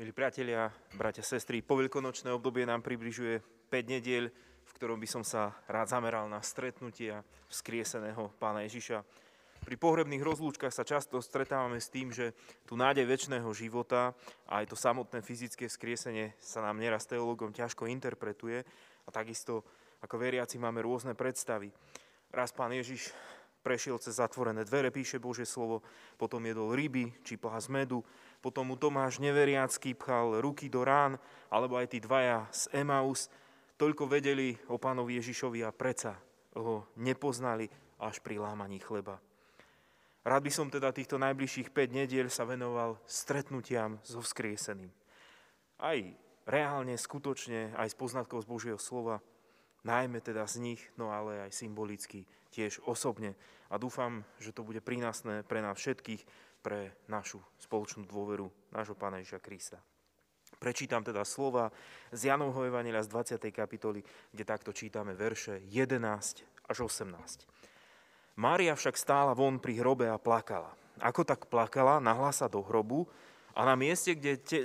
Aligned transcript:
Milí 0.00 0.16
priatelia, 0.16 0.72
bratia, 0.96 1.20
sestry, 1.20 1.60
poveľkonočné 1.60 2.32
obdobie 2.32 2.64
nám 2.64 2.80
približuje 2.80 3.68
5 3.68 3.92
nediel, 3.92 4.32
v 4.64 4.72
ktorom 4.72 4.96
by 4.96 5.04
som 5.04 5.20
sa 5.20 5.52
rád 5.68 5.92
zameral 5.92 6.24
na 6.24 6.40
stretnutia 6.40 7.20
vzkrieseného 7.52 8.32
pána 8.40 8.64
Ježiša. 8.64 9.04
Pri 9.60 9.76
pohrebných 9.76 10.24
rozlúčkach 10.24 10.72
sa 10.72 10.88
často 10.88 11.20
stretávame 11.20 11.84
s 11.84 11.92
tým, 11.92 12.16
že 12.16 12.32
tu 12.64 12.80
nádej 12.80 13.04
väčšného 13.04 13.52
života 13.52 14.16
a 14.48 14.64
aj 14.64 14.72
to 14.72 14.76
samotné 14.80 15.20
fyzické 15.20 15.68
vzkriesenie 15.68 16.32
sa 16.40 16.64
nám 16.64 16.80
neraz 16.80 17.04
teologom 17.04 17.52
ťažko 17.52 17.84
interpretuje 17.84 18.64
a 19.04 19.08
takisto 19.12 19.68
ako 20.00 20.16
veriaci 20.16 20.56
máme 20.56 20.80
rôzne 20.80 21.12
predstavy. 21.12 21.76
Raz 22.32 22.56
pán 22.56 22.72
Ježiš 22.72 23.12
prešiel 23.60 24.00
cez 24.00 24.16
zatvorené 24.16 24.64
dvere, 24.64 24.88
píše 24.88 25.20
Božie 25.20 25.44
slovo, 25.44 25.84
potom 26.16 26.40
jedol 26.40 26.72
ryby 26.72 27.12
či 27.20 27.36
plás 27.36 27.68
medu, 27.68 28.00
potom 28.40 28.72
mu 28.72 28.76
Tomáš 28.76 29.20
neveriacký 29.20 29.92
pchal 29.94 30.40
ruky 30.40 30.72
do 30.72 30.80
rán, 30.84 31.20
alebo 31.52 31.76
aj 31.76 31.92
tí 31.92 31.98
dvaja 32.00 32.48
z 32.48 32.72
Emaus, 32.80 33.28
toľko 33.76 34.08
vedeli 34.08 34.56
o 34.72 34.76
pánovi 34.80 35.20
Ježišovi 35.20 35.64
a 35.64 35.72
preca 35.72 36.16
ho 36.56 36.88
nepoznali 36.96 37.68
až 38.00 38.20
pri 38.24 38.40
lámaní 38.40 38.80
chleba. 38.80 39.20
Rád 40.20 40.42
by 40.44 40.52
som 40.52 40.68
teda 40.68 40.92
týchto 40.92 41.16
najbližších 41.16 41.72
5 41.72 41.96
nediel 41.96 42.28
sa 42.28 42.44
venoval 42.44 43.00
stretnutiam 43.08 43.96
so 44.04 44.20
vzkrieseným. 44.20 44.92
Aj 45.80 45.96
reálne, 46.44 46.92
skutočne, 47.00 47.72
aj 47.72 47.88
z 47.92 47.96
poznatkov 47.96 48.44
z 48.44 48.50
Božieho 48.52 48.80
slova, 48.80 49.24
najmä 49.80 50.20
teda 50.20 50.44
z 50.44 50.60
nich, 50.60 50.82
no 51.00 51.08
ale 51.08 51.48
aj 51.48 51.56
symbolicky, 51.56 52.28
tiež 52.52 52.84
osobne. 52.84 53.32
A 53.72 53.80
dúfam, 53.80 54.26
že 54.36 54.52
to 54.52 54.60
bude 54.60 54.84
prínasné 54.84 55.40
pre 55.46 55.64
nás 55.64 55.80
všetkých, 55.80 56.49
pre 56.60 56.92
našu 57.08 57.40
spoločnú 57.56 58.04
dôveru 58.04 58.52
nášho 58.72 58.92
Pána 58.94 59.20
Ježia 59.24 59.40
Krista. 59.40 59.80
Prečítam 60.60 61.00
teda 61.00 61.24
slova 61.24 61.72
z 62.12 62.28
Janovho 62.28 62.68
Evangelia 62.68 63.00
z 63.00 63.08
20. 63.40 63.48
kapitoly, 63.48 64.04
kde 64.28 64.44
takto 64.44 64.76
čítame 64.76 65.16
verše 65.16 65.64
11 65.64 66.68
až 66.68 66.76
18. 66.84 67.48
Mária 68.36 68.76
však 68.76 68.96
stála 68.96 69.32
von 69.32 69.56
pri 69.56 69.80
hrobe 69.80 70.12
a 70.12 70.20
plakala. 70.20 70.76
Ako 71.00 71.24
tak 71.24 71.48
plakala, 71.48 71.96
nahla 71.96 72.28
sa 72.28 72.44
do 72.44 72.60
hrobu 72.60 73.08
a 73.56 73.64
na 73.64 73.74
mieste, 73.74 74.12
kde 74.12 74.36
te, 74.36 74.58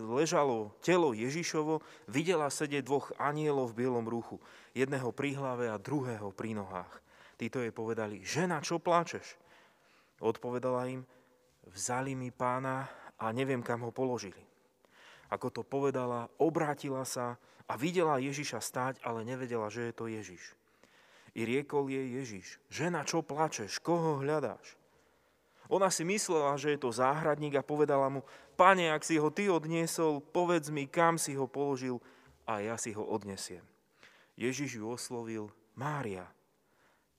ležalo 0.00 0.72
telo 0.80 1.12
Ježišovo, 1.12 1.84
videla 2.08 2.48
sedieť 2.48 2.82
dvoch 2.82 3.12
anielov 3.20 3.72
v 3.72 3.84
bielom 3.84 4.08
ruchu. 4.08 4.40
Jedného 4.72 5.12
pri 5.12 5.36
hlave 5.36 5.68
a 5.68 5.76
druhého 5.76 6.32
pri 6.32 6.56
nohách. 6.56 7.04
Títo 7.36 7.60
jej 7.60 7.70
povedali, 7.70 8.24
žena, 8.24 8.64
čo 8.64 8.80
pláčeš? 8.80 9.36
Odpovedala 10.24 10.88
im, 10.88 11.04
vzali 11.70 12.12
mi 12.12 12.28
pána 12.34 12.88
a 13.16 13.30
neviem, 13.32 13.62
kam 13.62 13.84
ho 13.84 13.92
položili. 13.94 14.40
Ako 15.32 15.50
to 15.50 15.62
povedala, 15.64 16.28
obrátila 16.36 17.02
sa 17.08 17.40
a 17.64 17.74
videla 17.80 18.20
Ježiša 18.20 18.60
stáť, 18.60 18.94
ale 19.00 19.24
nevedela, 19.24 19.72
že 19.72 19.88
je 19.88 19.94
to 19.96 20.04
Ježiš. 20.06 20.42
I 21.34 21.42
riekol 21.42 21.90
jej 21.90 22.06
Ježiš, 22.22 22.46
žena, 22.70 23.02
čo 23.02 23.24
plačeš, 23.24 23.82
koho 23.82 24.22
hľadáš? 24.22 24.78
Ona 25.72 25.88
si 25.88 26.04
myslela, 26.04 26.60
že 26.60 26.76
je 26.76 26.78
to 26.84 26.92
záhradník 26.92 27.56
a 27.56 27.64
povedala 27.64 28.06
mu, 28.12 28.20
pane, 28.54 28.92
ak 28.92 29.02
si 29.02 29.16
ho 29.16 29.32
ty 29.32 29.48
odniesol, 29.48 30.20
povedz 30.20 30.68
mi, 30.68 30.84
kam 30.84 31.16
si 31.16 31.34
ho 31.34 31.48
položil 31.48 31.98
a 32.44 32.60
ja 32.60 32.76
si 32.76 32.92
ho 32.92 33.02
odnesiem. 33.02 33.64
Ježiš 34.36 34.78
ju 34.78 34.86
oslovil, 34.92 35.48
Mária. 35.72 36.28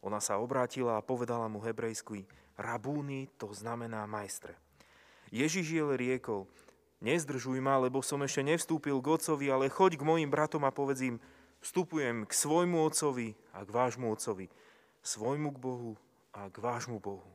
Ona 0.06 0.22
sa 0.22 0.38
obrátila 0.38 1.02
a 1.02 1.06
povedala 1.06 1.50
mu 1.50 1.58
hebrejsky, 1.66 2.30
Rabúny 2.56 3.28
to 3.36 3.52
znamená 3.52 4.08
majstre. 4.08 4.56
Ježiš 5.34 5.68
jej 5.68 5.84
riekol, 6.00 6.48
nezdržuj 7.04 7.60
ma, 7.60 7.76
lebo 7.82 8.00
som 8.00 8.24
ešte 8.24 8.46
nevstúpil 8.46 8.96
k 9.04 9.08
otcovi, 9.12 9.46
ale 9.52 9.74
choď 9.74 10.00
k 10.00 10.08
mojim 10.08 10.32
bratom 10.32 10.64
a 10.64 10.72
povedz 10.72 11.04
im, 11.04 11.16
vstupujem 11.60 12.24
k 12.24 12.32
svojmu 12.32 12.78
otcovi 12.88 13.36
a 13.52 13.66
k 13.66 13.70
vášmu 13.70 14.08
otcovi, 14.08 14.48
svojmu 15.04 15.50
k 15.52 15.58
Bohu 15.60 15.94
a 16.32 16.48
k 16.48 16.56
vášmu 16.62 17.04
Bohu. 17.04 17.32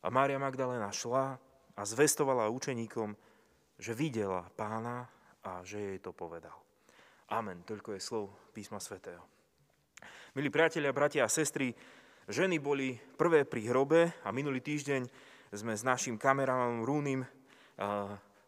A 0.00 0.08
Mária 0.08 0.38
Magdalena 0.38 0.94
šla 0.94 1.36
a 1.76 1.82
zvestovala 1.82 2.52
učeníkom, 2.52 3.16
že 3.80 3.96
videla 3.96 4.46
pána 4.54 5.08
a 5.40 5.64
že 5.64 5.80
jej 5.80 5.98
to 5.98 6.12
povedal. 6.12 6.56
Amen. 7.32 7.64
Toľko 7.64 7.96
je 7.96 8.00
slov 8.02 8.24
písma 8.52 8.82
svätého. 8.82 9.22
Milí 10.36 10.52
priatelia, 10.52 10.94
bratia 10.94 11.26
a 11.26 11.32
sestry, 11.32 11.74
Ženy 12.30 12.62
boli 12.62 12.94
prvé 13.18 13.42
pri 13.42 13.74
hrobe 13.74 14.14
a 14.22 14.30
minulý 14.30 14.62
týždeň 14.62 15.02
sme 15.50 15.74
s 15.74 15.82
našim 15.82 16.14
kameramánom 16.14 16.86
Rúnim 16.86 17.26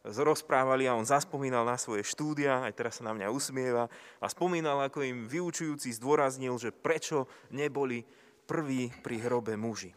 rozprávali 0.07 0.87
a 0.87 0.95
on 0.95 1.03
zaspomínal 1.03 1.67
na 1.67 1.75
svoje 1.75 2.07
štúdia, 2.07 2.63
aj 2.63 2.79
teraz 2.79 3.03
sa 3.03 3.11
na 3.11 3.11
mňa 3.11 3.35
usmieva 3.35 3.91
a 4.23 4.27
spomínal, 4.31 4.79
ako 4.87 5.03
im 5.03 5.27
vyučujúci 5.27 5.91
zdôraznil, 5.99 6.55
že 6.63 6.71
prečo 6.71 7.27
neboli 7.51 8.07
prví 8.47 8.95
pri 9.03 9.19
hrobe 9.19 9.59
muži. 9.59 9.91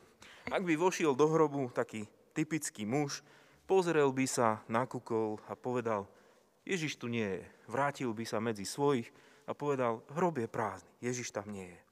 Ak 0.50 0.66
by 0.66 0.74
vošiel 0.74 1.14
do 1.14 1.30
hrobu 1.30 1.70
taký 1.70 2.10
typický 2.34 2.90
muž, 2.90 3.22
pozrel 3.70 4.10
by 4.10 4.26
sa, 4.26 4.66
nakúkol 4.66 5.38
a 5.46 5.54
povedal, 5.54 6.10
Ježiš 6.66 6.98
tu 6.98 7.06
nie 7.06 7.38
je. 7.38 7.46
Vrátil 7.70 8.10
by 8.18 8.26
sa 8.26 8.42
medzi 8.42 8.66
svojich 8.66 9.14
a 9.46 9.54
povedal, 9.54 10.02
hrob 10.10 10.42
je 10.42 10.50
prázdny, 10.50 10.90
Ježiš 11.06 11.30
tam 11.30 11.54
nie 11.54 11.70
je. 11.70 11.85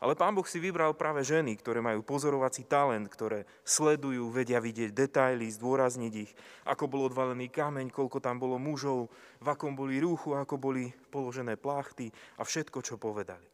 Ale 0.00 0.16
Pán 0.16 0.32
Boh 0.32 0.48
si 0.48 0.56
vybral 0.56 0.96
práve 0.96 1.20
ženy, 1.20 1.60
ktoré 1.60 1.84
majú 1.84 2.00
pozorovací 2.00 2.64
talent, 2.64 3.04
ktoré 3.04 3.44
sledujú, 3.68 4.32
vedia 4.32 4.56
vidieť 4.56 4.96
detaily, 4.96 5.44
zdôrazniť 5.52 6.12
ich, 6.16 6.32
ako 6.64 6.88
bol 6.88 7.04
odvalený 7.04 7.52
kameň, 7.52 7.92
koľko 7.92 8.16
tam 8.16 8.40
bolo 8.40 8.56
mužov, 8.56 9.12
v 9.44 9.46
akom 9.52 9.76
boli 9.76 10.00
rúchu, 10.00 10.32
ako 10.32 10.56
boli 10.56 10.88
položené 11.12 11.60
plachty 11.60 12.08
a 12.40 12.48
všetko, 12.48 12.80
čo 12.80 12.96
povedali. 12.96 13.44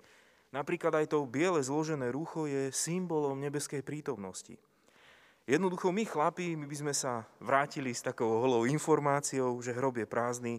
Napríklad 0.55 0.95
aj 1.03 1.11
to 1.11 1.27
biele 1.27 1.59
zložené 1.59 2.15
rucho 2.15 2.47
je 2.47 2.71
symbolom 2.71 3.43
nebeskej 3.43 3.83
prítomnosti. 3.83 4.55
Jednoducho 5.51 5.91
my 5.91 6.07
chlapi, 6.07 6.55
my 6.55 6.71
by 6.71 6.77
sme 6.79 6.95
sa 6.95 7.27
vrátili 7.43 7.91
s 7.91 8.07
takou 8.07 8.39
holou 8.39 8.71
informáciou, 8.71 9.59
že 9.59 9.75
hrob 9.75 9.99
je 9.99 10.07
prázdny, 10.07 10.55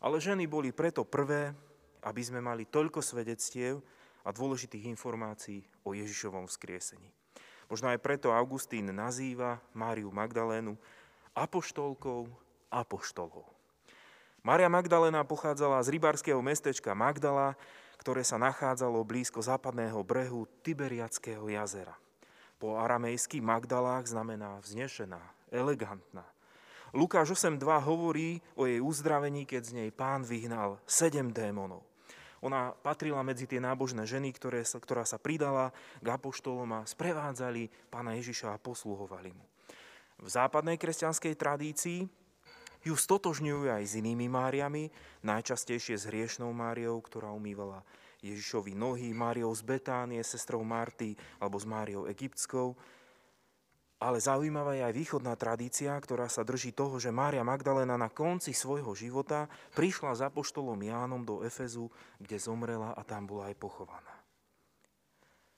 ale 0.00 0.16
ženy 0.16 0.48
boli 0.48 0.72
preto 0.72 1.04
prvé, 1.04 1.52
aby 2.00 2.22
sme 2.24 2.40
mali 2.40 2.64
toľko 2.64 3.04
svedectiev, 3.04 3.84
a 4.26 4.34
dôležitých 4.34 4.90
informácií 4.90 5.62
o 5.86 5.94
Ježišovom 5.94 6.50
vzkriesení. 6.50 7.14
Možno 7.70 7.94
aj 7.94 8.02
preto 8.02 8.34
Augustín 8.34 8.90
nazýva 8.90 9.62
Máriu 9.70 10.10
Magdalénu 10.10 10.74
apoštolkou 11.30 12.26
apoštolov. 12.66 13.46
Mária 14.46 14.70
Magdalena 14.70 15.26
pochádzala 15.26 15.82
z 15.82 15.98
rybárskeho 15.98 16.38
mestečka 16.38 16.94
Magdala, 16.94 17.58
ktoré 17.98 18.22
sa 18.22 18.38
nachádzalo 18.38 19.02
blízko 19.02 19.42
západného 19.42 19.98
brehu 20.06 20.46
Tiberiackého 20.62 21.42
jazera. 21.50 21.98
Po 22.56 22.78
aramejsky 22.78 23.42
Magdalách 23.42 24.06
znamená 24.14 24.62
vznešená, 24.62 25.18
elegantná. 25.50 26.22
Lukáš 26.94 27.34
8.2 27.34 27.58
hovorí 27.82 28.38
o 28.54 28.70
jej 28.70 28.78
uzdravení, 28.78 29.42
keď 29.44 29.62
z 29.66 29.72
nej 29.82 29.90
pán 29.90 30.22
vyhnal 30.22 30.78
sedem 30.86 31.34
démonov. 31.34 31.82
Ona 32.46 32.70
patrila 32.78 33.26
medzi 33.26 33.50
tie 33.50 33.58
nábožné 33.58 34.06
ženy, 34.06 34.30
ktoré 34.30 34.62
sa, 34.62 34.78
ktorá 34.78 35.02
sa 35.02 35.18
pridala 35.18 35.74
k 35.98 36.06
apoštolom 36.06 36.78
a 36.78 36.86
sprevádzali 36.86 37.90
pána 37.90 38.14
Ježiša 38.14 38.54
a 38.54 38.62
posluhovali 38.62 39.34
mu. 39.34 39.42
V 40.22 40.28
západnej 40.30 40.78
kresťanskej 40.78 41.34
tradícii 41.34 42.06
ju 42.86 42.94
stotožňujú 42.94 43.66
aj 43.66 43.82
s 43.82 43.98
inými 43.98 44.30
Máriami, 44.30 44.94
najčastejšie 45.26 45.98
s 45.98 46.06
hriešnou 46.06 46.54
Máriou, 46.54 47.02
ktorá 47.02 47.34
umývala 47.34 47.82
Ježišovi 48.22 48.78
nohy, 48.78 49.10
Máriou 49.10 49.50
z 49.50 49.66
Betánie, 49.66 50.22
sestrou 50.22 50.62
Marty 50.62 51.18
alebo 51.42 51.58
s 51.58 51.66
Máriou 51.66 52.06
Egyptskou. 52.06 52.78
Ale 53.96 54.20
zaujímavá 54.20 54.76
je 54.76 54.84
aj 54.84 54.92
východná 54.92 55.32
tradícia, 55.40 55.96
ktorá 55.96 56.28
sa 56.28 56.44
drží 56.44 56.76
toho, 56.76 57.00
že 57.00 57.08
Mária 57.08 57.40
Magdalena 57.40 57.96
na 57.96 58.12
konci 58.12 58.52
svojho 58.52 58.92
života 58.92 59.48
prišla 59.72 60.12
za 60.12 60.28
poštolom 60.28 60.76
Jánom 60.76 61.24
do 61.24 61.40
Efezu, 61.40 61.88
kde 62.20 62.36
zomrela 62.36 62.92
a 62.92 63.00
tam 63.08 63.24
bola 63.24 63.48
aj 63.48 63.56
pochovaná. 63.56 64.14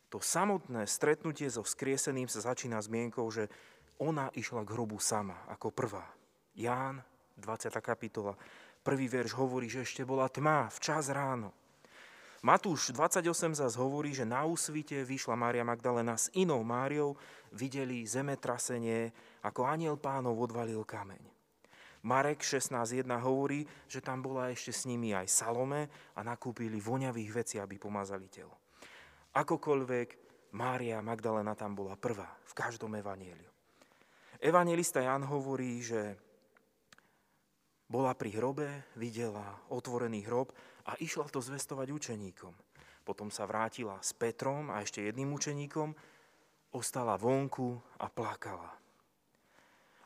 To 0.09 0.23
samotné 0.23 0.87
stretnutie 0.87 1.51
so 1.51 1.67
vzkrieseným 1.67 2.31
sa 2.31 2.41
začína 2.55 2.79
zmienkou, 2.79 3.27
že 3.29 3.51
ona 3.99 4.31
išla 4.33 4.63
k 4.63 4.73
hrobu 4.73 5.03
sama, 5.03 5.45
ako 5.51 5.75
prvá. 5.75 6.07
Ján, 6.55 7.03
20. 7.37 7.75
kapitola, 7.83 8.39
prvý 8.87 9.11
verš 9.11 9.35
hovorí, 9.35 9.67
že 9.67 9.83
ešte 9.83 10.07
bola 10.07 10.31
tma, 10.31 10.71
včas 10.71 11.11
ráno. 11.11 11.53
Matúš 12.39 12.95
28 12.95 13.59
zase 13.59 13.77
hovorí, 13.83 14.15
že 14.15 14.23
na 14.23 14.47
úsvite 14.47 15.03
vyšla 15.03 15.35
Mária 15.35 15.67
Magdalena 15.67 16.15
s 16.15 16.31
inou 16.39 16.63
Máriou, 16.63 17.19
videli 17.51 18.07
zemetrasenie, 18.07 19.11
ako 19.43 19.67
aniel 19.67 19.99
pánov 19.99 20.39
odvalil 20.39 20.87
kameň. 20.87 21.19
Marek 22.07 22.47
16.1 22.47 23.11
hovorí, 23.27 23.67
že 23.91 23.99
tam 23.99 24.23
bola 24.23 24.55
ešte 24.55 24.71
s 24.71 24.87
nimi 24.87 25.11
aj 25.11 25.27
Salome 25.27 25.91
a 26.15 26.23
nakúpili 26.23 26.79
voňavých 26.79 27.31
vecí, 27.35 27.57
aby 27.59 27.75
pomazali 27.75 28.31
telo. 28.31 28.55
Akokoľvek, 29.35 30.09
Mária 30.55 31.03
Magdalena 31.03 31.59
tam 31.59 31.75
bola 31.75 31.99
prvá 31.99 32.39
v 32.47 32.53
každom 32.55 32.95
evanieliu. 32.95 33.51
Evangelista 34.39 35.03
Jan 35.03 35.27
hovorí, 35.27 35.83
že 35.83 36.15
Bola 37.89 38.13
pri 38.13 38.37
hrobe, 38.37 38.69
videla 39.01 39.65
otvorený 39.73 40.29
hrob 40.29 40.53
a 40.85 40.93
išla 41.01 41.25
to 41.33 41.41
zvestovať 41.41 41.89
učeníkom. 41.89 42.53
Potom 43.09 43.33
sa 43.33 43.49
vrátila 43.49 43.97
s 44.05 44.13
Petrom 44.13 44.69
a 44.69 44.85
ešte 44.85 45.01
jedným 45.01 45.33
učeníkom, 45.33 45.97
ostala 46.77 47.17
vonku 47.17 47.81
a 47.97 48.13
plakala. 48.13 48.77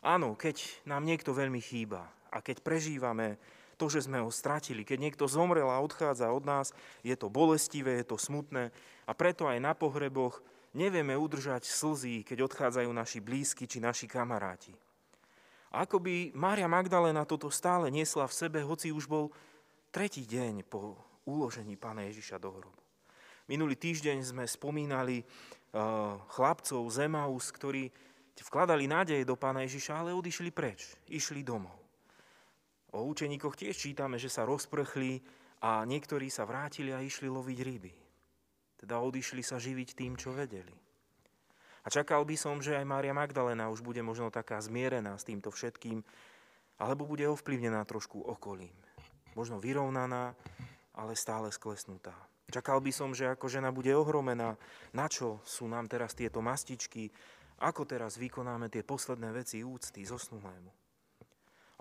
Áno, 0.07 0.39
keď 0.39 0.87
nám 0.87 1.03
niekto 1.03 1.35
veľmi 1.35 1.59
chýba 1.59 2.07
a 2.31 2.39
keď 2.39 2.63
prežívame 2.63 3.43
to, 3.75 3.91
že 3.91 4.07
sme 4.07 4.23
ho 4.23 4.31
stratili, 4.31 4.87
keď 4.87 4.99
niekto 5.03 5.25
zomrel 5.27 5.67
a 5.67 5.83
odchádza 5.83 6.31
od 6.31 6.47
nás, 6.47 6.71
je 7.03 7.19
to 7.19 7.27
bolestivé, 7.27 7.99
je 7.99 8.15
to 8.15 8.19
smutné 8.19 8.71
a 9.07 9.13
preto 9.15 9.51
aj 9.51 9.59
na 9.59 9.75
pohreboch 9.75 10.39
nevieme 10.71 11.19
udržať 11.19 11.67
slzy, 11.67 12.23
keď 12.23 12.47
odchádzajú 12.47 12.91
naši 12.95 13.19
blízky 13.19 13.67
či 13.67 13.83
naši 13.83 14.07
kamaráti. 14.07 14.71
Ako 15.73 16.05
by 16.05 16.37
Mária 16.37 16.69
Magdalena 16.69 17.25
toto 17.25 17.49
stále 17.49 17.89
niesla 17.89 18.29
v 18.29 18.37
sebe, 18.37 18.61
hoci 18.61 18.93
už 18.93 19.09
bol 19.09 19.33
tretí 19.89 20.29
deň 20.29 20.69
po 20.69 21.01
uložení 21.25 21.81
pána 21.81 22.05
Ježiša 22.13 22.37
do 22.37 22.53
hrobu. 22.53 22.83
Minulý 23.49 23.81
týždeň 23.81 24.21
sme 24.21 24.45
spomínali 24.45 25.25
uh, 25.25 26.21
chlapcov 26.29 26.85
z 26.93 27.09
Emaus, 27.09 27.49
ktorí 27.49 27.89
vkladali 28.43 28.85
nádej 28.85 29.25
do 29.25 29.39
pána 29.39 29.65
Ježiša, 29.65 30.03
ale 30.05 30.11
odišli 30.13 30.51
preč, 30.53 30.93
išli 31.09 31.41
domov. 31.47 31.79
O 32.93 33.09
učeníkoch 33.09 33.57
tiež 33.57 33.73
čítame, 33.73 34.21
že 34.21 34.29
sa 34.29 34.45
rozprchli 34.45 35.25
a 35.65 35.87
niektorí 35.89 36.29
sa 36.29 36.45
vrátili 36.45 36.93
a 36.93 37.01
išli 37.01 37.31
loviť 37.31 37.59
ryby. 37.65 37.93
Teda 38.77 39.01
odišli 39.01 39.41
sa 39.41 39.57
živiť 39.57 39.95
tým, 39.95 40.19
čo 40.19 40.35
vedeli. 40.35 40.82
A 41.83 41.91
čakal 41.91 42.23
by 42.23 42.39
som, 42.39 42.63
že 42.63 42.79
aj 42.79 42.87
Mária 42.87 43.11
Magdalena 43.11 43.67
už 43.71 43.83
bude 43.83 43.99
možno 44.07 44.31
taká 44.31 44.63
zmierená 44.63 45.19
s 45.19 45.27
týmto 45.27 45.51
všetkým, 45.51 46.03
alebo 46.79 47.07
bude 47.07 47.27
ovplyvnená 47.27 47.83
trošku 47.85 48.23
okolím. 48.23 48.75
Možno 49.35 49.59
vyrovnaná, 49.59 50.39
ale 50.95 51.19
stále 51.19 51.51
sklesnutá. 51.51 52.15
Čakal 52.53 52.85
by 52.85 52.93
som, 52.93 53.11
že 53.17 53.33
ako 53.33 53.49
žena 53.49 53.73
bude 53.73 53.91
ohromená, 53.97 54.55
na 54.93 55.07
čo 55.09 55.41
sú 55.43 55.67
nám 55.67 55.89
teraz 55.89 56.13
tieto 56.13 56.45
mastičky, 56.45 57.09
ako 57.63 57.89
teraz 57.89 58.21
vykonáme 58.21 58.69
tie 58.69 58.85
posledné 58.85 59.33
veci 59.33 59.65
úcty 59.65 60.05
zosnulému 60.05 60.83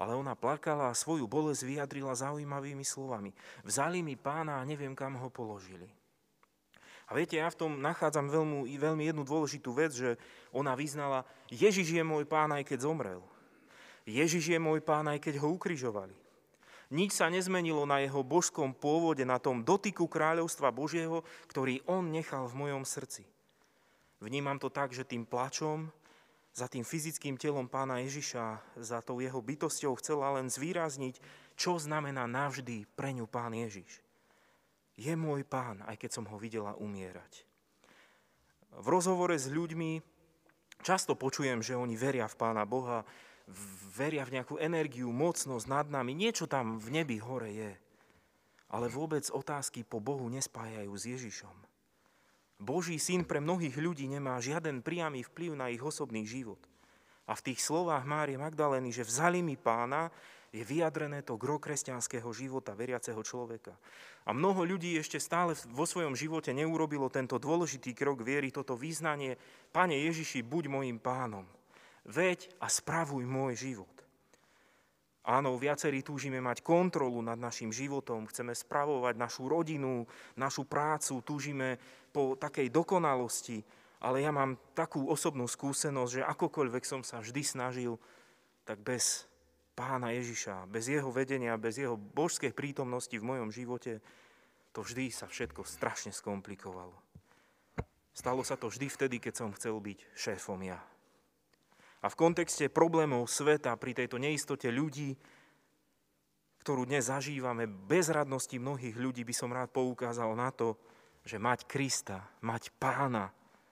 ale 0.02 0.18
ona 0.18 0.34
plakala 0.34 0.90
a 0.90 0.98
svoju 0.98 1.30
bolesť 1.30 1.62
vyjadrila 1.62 2.18
zaujímavými 2.18 2.82
slovami. 2.82 3.30
Vzali 3.62 4.02
mi 4.02 4.18
pána 4.18 4.58
a 4.58 4.66
neviem, 4.66 4.98
kam 4.98 5.14
ho 5.22 5.30
položili. 5.30 5.86
A 7.12 7.20
viete, 7.20 7.36
ja 7.36 7.52
v 7.52 7.68
tom 7.68 7.84
nachádzam 7.84 8.32
veľmi, 8.32 8.72
veľmi 8.80 9.04
jednu 9.04 9.28
dôležitú 9.28 9.76
vec, 9.76 9.92
že 9.92 10.16
ona 10.56 10.80
vyznala, 10.80 11.28
Ježiš 11.52 11.92
je 11.92 12.04
môj 12.08 12.24
pán, 12.24 12.56
aj 12.56 12.64
keď 12.64 12.88
zomrel. 12.88 13.20
Ježiš 14.08 14.56
je 14.56 14.60
môj 14.64 14.80
pán, 14.80 15.04
aj 15.12 15.20
keď 15.20 15.44
ho 15.44 15.52
ukrižovali. 15.52 16.16
Nič 16.92 17.20
sa 17.20 17.28
nezmenilo 17.28 17.84
na 17.84 18.00
jeho 18.00 18.24
božskom 18.24 18.72
pôvode, 18.72 19.28
na 19.28 19.44
tom 19.44 19.60
dotyku 19.60 20.08
kráľovstva 20.08 20.72
Božieho, 20.72 21.28
ktorý 21.52 21.84
on 21.84 22.08
nechal 22.12 22.48
v 22.48 22.68
mojom 22.68 22.88
srdci. 22.88 23.28
Vnímam 24.24 24.56
to 24.56 24.72
tak, 24.72 24.96
že 24.96 25.04
tým 25.04 25.28
plačom, 25.28 25.92
za 26.52 26.68
tým 26.68 26.84
fyzickým 26.84 27.40
telom 27.40 27.68
pána 27.68 28.04
Ježiša, 28.04 28.76
za 28.80 29.00
tou 29.04 29.24
jeho 29.24 29.40
bytosťou 29.40 29.96
chcela 30.00 30.36
len 30.36 30.52
zvýrazniť, 30.52 31.20
čo 31.56 31.80
znamená 31.80 32.28
navždy 32.28 32.88
pre 32.96 33.16
ňu 33.16 33.28
pán 33.28 33.56
Ježiš. 33.56 34.04
Je 35.02 35.18
môj 35.18 35.42
pán, 35.42 35.82
aj 35.90 35.98
keď 35.98 36.10
som 36.14 36.26
ho 36.30 36.38
videla 36.38 36.78
umierať. 36.78 37.50
V 38.78 38.86
rozhovore 38.86 39.34
s 39.34 39.50
ľuďmi 39.50 39.98
často 40.86 41.18
počujem, 41.18 41.66
že 41.66 41.74
oni 41.74 41.98
veria 41.98 42.30
v 42.30 42.38
pána 42.38 42.70
Boha, 42.70 43.02
veria 43.98 44.22
v 44.22 44.38
nejakú 44.38 44.62
energiu, 44.62 45.10
mocnosť 45.10 45.66
nad 45.66 45.90
nami, 45.90 46.14
niečo 46.14 46.46
tam 46.46 46.78
v 46.78 47.02
nebi 47.02 47.18
hore 47.18 47.50
je. 47.50 47.74
Ale 48.70 48.94
vôbec 48.94 49.26
otázky 49.34 49.82
po 49.82 49.98
Bohu 49.98 50.30
nespájajú 50.30 50.94
s 50.94 51.04
Ježišom. 51.10 51.58
Boží 52.62 53.02
syn 53.02 53.26
pre 53.26 53.42
mnohých 53.42 53.74
ľudí 53.82 54.06
nemá 54.06 54.38
žiaden 54.38 54.86
priamy 54.86 55.26
vplyv 55.26 55.58
na 55.58 55.74
ich 55.74 55.82
osobný 55.82 56.30
život. 56.30 56.62
A 57.32 57.34
v 57.40 57.46
tých 57.48 57.64
slovách 57.64 58.04
Márie 58.04 58.36
Magdalény, 58.36 58.92
že 58.92 59.08
vzali 59.08 59.40
mi 59.40 59.56
pána, 59.56 60.12
je 60.52 60.68
vyjadrené 60.68 61.24
to 61.24 61.40
gro 61.40 61.64
kresťanského 61.64 62.28
života 62.36 62.76
veriaceho 62.76 63.24
človeka. 63.24 63.72
A 64.28 64.36
mnoho 64.36 64.68
ľudí 64.68 65.00
ešte 65.00 65.16
stále 65.16 65.56
vo 65.72 65.88
svojom 65.88 66.12
živote 66.12 66.52
neurobilo 66.52 67.08
tento 67.08 67.40
dôležitý 67.40 67.96
krok 67.96 68.20
viery, 68.20 68.52
toto 68.52 68.76
význanie, 68.76 69.40
Pane 69.72 69.96
Ježiši, 70.12 70.44
buď 70.44 70.64
môjim 70.68 71.00
pánom. 71.00 71.48
Veď 72.04 72.52
a 72.60 72.68
spravuj 72.68 73.24
môj 73.24 73.56
život. 73.56 73.96
Áno, 75.24 75.56
viacerí 75.56 76.04
túžime 76.04 76.44
mať 76.44 76.60
kontrolu 76.66 77.24
nad 77.24 77.40
našim 77.40 77.72
životom, 77.72 78.28
chceme 78.28 78.52
spravovať 78.52 79.16
našu 79.16 79.48
rodinu, 79.48 80.04
našu 80.36 80.68
prácu, 80.68 81.24
túžime 81.24 81.80
po 82.12 82.36
takej 82.36 82.68
dokonalosti, 82.74 83.64
ale 84.02 84.26
ja 84.26 84.34
mám 84.34 84.58
takú 84.74 85.06
osobnú 85.08 85.46
skúsenosť, 85.46 86.12
že 86.12 86.26
akokoľvek 86.26 86.84
som 86.84 87.02
sa 87.06 87.22
vždy 87.22 87.42
snažil, 87.46 88.02
tak 88.66 88.82
bez 88.82 89.30
pána 89.78 90.10
Ježiša, 90.18 90.66
bez 90.66 90.90
jeho 90.90 91.14
vedenia, 91.14 91.54
bez 91.62 91.78
jeho 91.78 91.96
božskej 91.96 92.52
prítomnosti 92.52 93.14
v 93.14 93.24
mojom 93.24 93.54
živote, 93.54 94.02
to 94.74 94.82
vždy 94.82 95.14
sa 95.14 95.30
všetko 95.30 95.62
strašne 95.62 96.10
skomplikovalo. 96.10 96.98
Stalo 98.12 98.42
sa 98.44 98.60
to 98.60 98.68
vždy 98.68 98.90
vtedy, 98.90 99.18
keď 99.22 99.34
som 99.38 99.56
chcel 99.56 99.78
byť 99.80 100.00
šéfom 100.18 100.60
ja. 100.66 100.82
A 102.02 102.10
v 102.10 102.18
kontexte 102.18 102.68
problémov 102.74 103.30
sveta, 103.30 103.78
pri 103.78 103.94
tejto 103.94 104.18
neistote 104.18 104.68
ľudí, 104.74 105.14
ktorú 106.66 106.90
dnes 106.90 107.10
zažívame, 107.10 107.70
bezradnosti 107.70 108.54
mnohých 108.58 108.98
ľudí, 108.98 109.22
by 109.22 109.34
som 109.34 109.54
rád 109.54 109.70
poukázal 109.70 110.34
na 110.34 110.50
to, 110.50 110.78
že 111.22 111.38
mať 111.38 111.70
Krista, 111.70 112.26
mať 112.42 112.74
pána, 112.82 113.30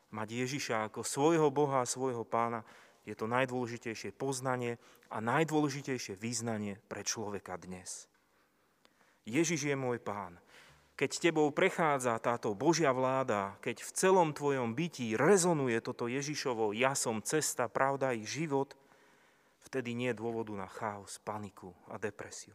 mať 0.10 0.28
Ježiša 0.46 0.90
ako 0.90 1.06
svojho 1.06 1.50
Boha 1.54 1.82
a 1.82 1.90
svojho 1.90 2.26
pána, 2.26 2.66
je 3.08 3.14
to 3.18 3.26
najdôležitejšie 3.26 4.14
poznanie 4.14 4.78
a 5.10 5.18
najdôležitejšie 5.24 6.20
význanie 6.20 6.78
pre 6.86 7.02
človeka 7.02 7.58
dnes. 7.58 8.06
Ježiš 9.26 9.70
je 9.70 9.76
môj 9.78 10.02
pán 10.02 10.38
keď 11.00 11.32
tebou 11.32 11.48
prechádza 11.56 12.20
táto 12.20 12.52
Božia 12.52 12.92
vláda, 12.92 13.56
keď 13.64 13.88
v 13.88 13.92
celom 13.96 14.36
tvojom 14.36 14.76
bytí 14.76 15.16
rezonuje 15.16 15.80
toto 15.80 16.12
Ježišovo 16.12 16.76
ja 16.76 16.92
som 16.92 17.24
cesta, 17.24 17.72
pravda 17.72 18.12
i 18.12 18.28
život, 18.28 18.76
vtedy 19.64 19.96
nie 19.96 20.12
je 20.12 20.20
dôvodu 20.20 20.52
na 20.52 20.68
chaos, 20.68 21.16
paniku 21.24 21.72
a 21.88 21.96
depresiu. 21.96 22.52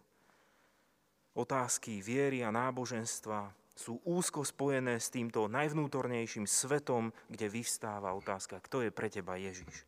Otázky 1.32 2.04
viery 2.04 2.44
a 2.44 2.52
náboženstva 2.52 3.48
sú 3.74 3.98
úzko 4.06 4.46
spojené 4.46 5.02
s 5.02 5.10
týmto 5.10 5.50
najvnútornejším 5.50 6.46
svetom, 6.46 7.10
kde 7.26 7.50
vyvstáva 7.50 8.14
otázka, 8.14 8.62
kto 8.62 8.86
je 8.86 8.90
pre 8.94 9.10
teba 9.10 9.34
Ježiš. 9.34 9.82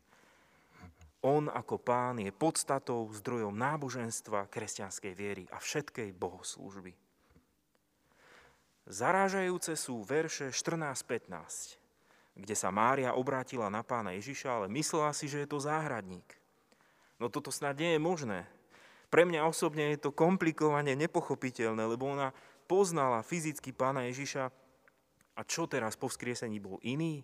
On 1.23 1.49
ako 1.49 1.81
pán 1.81 2.21
je 2.21 2.29
podstatou, 2.29 3.09
zdrojom 3.09 3.55
náboženstva, 3.55 4.51
kresťanskej 4.51 5.13
viery 5.17 5.43
a 5.49 5.57
všetkej 5.57 6.13
bohoslúžby. 6.13 6.93
Zarážajúce 8.87 9.75
sú 9.75 10.03
verše 10.07 10.53
14-15, 10.55 11.75
kde 12.39 12.55
sa 12.55 12.71
Mária 12.71 13.17
obrátila 13.17 13.67
na 13.67 13.83
pána 13.83 14.15
Ježiša, 14.15 14.47
ale 14.47 14.67
myslela 14.71 15.11
si, 15.11 15.27
že 15.27 15.43
je 15.43 15.49
to 15.49 15.59
záhradník. 15.59 16.27
No 17.19 17.27
toto 17.27 17.51
snad 17.51 17.75
nie 17.81 17.97
je 17.97 18.01
možné. 18.03 18.39
Pre 19.07 19.23
mňa 19.23 19.47
osobne 19.47 19.91
je 19.91 20.07
to 20.07 20.15
komplikovane 20.15 20.93
nepochopiteľné, 20.95 21.83
lebo 21.83 22.07
ona 22.07 22.35
poznala 22.67 23.23
fyzicky 23.23 23.71
pána 23.71 24.05
Ježiša 24.11 24.51
a 25.37 25.41
čo 25.47 25.65
teraz 25.65 25.95
po 25.95 26.11
vzkriesení 26.11 26.59
bol 26.59 26.77
iný? 26.83 27.23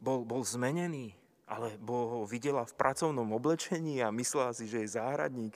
Bol, 0.00 0.24
bol 0.24 0.40
zmenený? 0.42 1.12
Alebo 1.46 1.94
ho 1.94 2.20
videla 2.26 2.66
v 2.66 2.74
pracovnom 2.74 3.28
oblečení 3.30 4.02
a 4.02 4.10
myslela 4.10 4.50
si, 4.50 4.66
že 4.66 4.82
je 4.82 4.96
záhradník? 4.98 5.54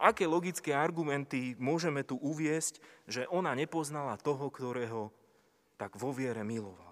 Aké 0.00 0.24
logické 0.24 0.72
argumenty 0.72 1.58
môžeme 1.58 2.06
tu 2.06 2.16
uviesť, 2.16 2.78
že 3.10 3.28
ona 3.28 3.52
nepoznala 3.52 4.16
toho, 4.16 4.48
ktorého 4.48 5.12
tak 5.76 5.98
vo 5.98 6.14
viere 6.14 6.40
milovala? 6.46 6.90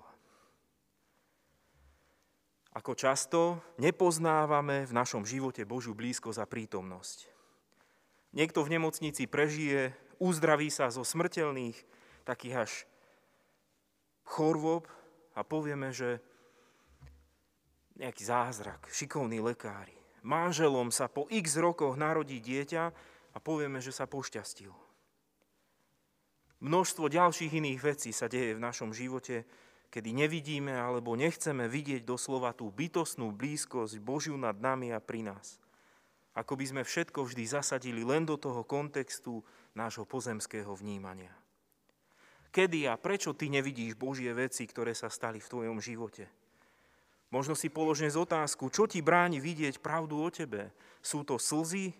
Ako 2.77 2.95
často 2.95 3.59
nepoznávame 3.81 4.87
v 4.87 4.93
našom 4.93 5.27
živote 5.27 5.67
Božiu 5.67 5.97
blízko 5.99 6.31
za 6.31 6.47
prítomnosť. 6.47 7.27
Niekto 8.37 8.61
v 8.63 8.79
nemocnici 8.79 9.25
prežije, 9.25 9.97
uzdraví 10.19 10.71
sa 10.71 10.91
zo 10.93 11.03
smrteľných, 11.07 11.79
takých 12.27 12.55
až 12.69 12.73
chorôb 14.29 14.85
a 15.33 15.41
povieme, 15.43 15.95
že 15.95 16.21
nejaký 17.99 18.23
zázrak, 18.23 18.87
šikovní 18.93 19.41
lekári 19.41 19.99
manželom 20.29 20.93
sa 20.93 21.09
po 21.09 21.25
x 21.33 21.57
rokoch 21.57 21.97
narodí 21.97 22.37
dieťa 22.43 22.85
a 23.33 23.39
povieme, 23.41 23.81
že 23.81 23.95
sa 23.95 24.05
pošťastil. 24.05 24.71
Množstvo 26.59 27.07
ďalších 27.07 27.55
iných 27.55 27.81
vecí 27.81 28.11
sa 28.11 28.27
deje 28.27 28.59
v 28.59 28.65
našom 28.65 28.91
živote, 28.91 29.47
kedy 29.89 30.11
nevidíme 30.11 30.75
alebo 30.75 31.15
nechceme 31.15 31.71
vidieť 31.71 32.03
doslova 32.05 32.53
tú 32.53 32.69
bytostnú 32.69 33.31
blízkosť 33.33 34.03
Božiu 34.03 34.35
nad 34.37 34.59
nami 34.59 34.93
a 34.93 35.01
pri 35.01 35.25
nás. 35.25 35.63
ako 36.39 36.55
by 36.55 36.65
sme 36.71 36.83
všetko 36.87 37.27
vždy 37.27 37.45
zasadili 37.51 38.07
len 38.07 38.23
do 38.23 38.39
toho 38.39 38.63
kontextu 38.63 39.43
nášho 39.77 40.09
pozemského 40.09 40.73
vnímania. 40.77 41.33
Kedy 42.49 42.89
a 42.89 42.97
prečo 42.97 43.37
ty 43.37 43.53
nevidíš 43.53 43.95
Božie 43.99 44.33
veci, 44.33 44.65
ktoré 44.65 44.97
sa 44.97 45.13
stali 45.13 45.37
v 45.41 45.51
tvojom 45.51 45.79
živote? 45.85 46.29
Možno 47.29 47.53
si 47.53 47.69
položne 47.69 48.09
z 48.09 48.17
otázku, 48.17 48.73
čo 48.73 48.89
ti 48.89 49.05
bráni 49.05 49.37
vidieť 49.37 49.85
pravdu 49.85 50.17
o 50.17 50.29
tebe? 50.33 50.73
Sú 51.05 51.29
to 51.29 51.37
slzy, 51.37 51.93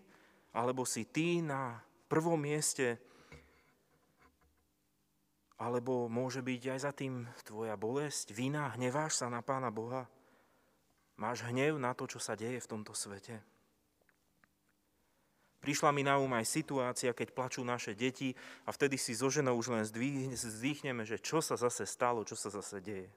alebo 0.57 0.89
si 0.89 1.05
ty 1.05 1.45
na 1.45 1.85
prvom 2.09 2.41
mieste, 2.41 2.97
alebo 5.61 6.09
môže 6.09 6.41
byť 6.41 6.63
aj 6.73 6.81
za 6.81 6.93
tým 6.97 7.29
tvoja 7.45 7.77
bolesť, 7.77 8.33
vina, 8.33 8.73
hneváš 8.73 9.21
sa 9.21 9.27
na 9.29 9.45
Pána 9.45 9.69
Boha? 9.69 10.09
Máš 11.19 11.45
hnev 11.51 11.77
na 11.77 11.93
to, 11.93 12.07
čo 12.07 12.23
sa 12.23 12.39
deje 12.39 12.63
v 12.63 12.71
tomto 12.71 12.95
svete? 12.95 13.43
Prišla 15.59 15.91
mi 15.91 16.07
na 16.07 16.23
um 16.23 16.31
aj 16.31 16.47
situácia, 16.47 17.11
keď 17.11 17.35
plačú 17.35 17.67
naše 17.67 17.93
deti 17.93 18.33
a 18.63 18.71
vtedy 18.71 18.95
si 18.95 19.11
so 19.11 19.27
ženou 19.27 19.59
už 19.59 19.75
len 19.75 19.85
zdýchneme, 20.39 21.03
že 21.03 21.19
čo 21.19 21.43
sa 21.43 21.59
zase 21.59 21.83
stalo, 21.83 22.23
čo 22.23 22.39
sa 22.39 22.51
zase 22.51 22.79
deje. 22.79 23.11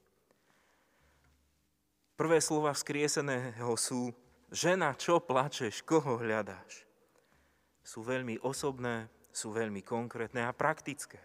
Prvé 2.17 2.41
slova 2.41 2.73
vzkrieseného 2.73 3.73
sú, 3.77 4.13
žena, 4.49 4.93
čo 4.97 5.21
plačeš, 5.21 5.85
koho 5.85 6.21
hľadáš? 6.21 6.85
Sú 7.81 8.05
veľmi 8.05 8.41
osobné, 8.45 9.09
sú 9.33 9.53
veľmi 9.53 9.81
konkrétne 9.81 10.45
a 10.45 10.53
praktické. 10.53 11.17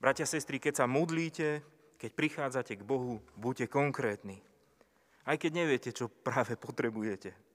Bratia, 0.00 0.24
sestry, 0.24 0.56
keď 0.56 0.84
sa 0.84 0.86
modlíte, 0.88 1.60
keď 2.00 2.10
prichádzate 2.16 2.80
k 2.80 2.88
Bohu, 2.88 3.20
buďte 3.36 3.68
konkrétni. 3.68 4.40
Aj 5.28 5.36
keď 5.36 5.52
neviete, 5.52 5.92
čo 5.92 6.08
práve 6.08 6.56
potrebujete. 6.56 7.49